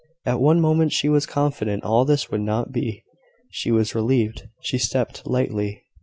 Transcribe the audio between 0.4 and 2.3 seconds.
one moment she was confident all this